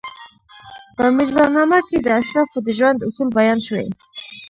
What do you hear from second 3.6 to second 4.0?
شوي.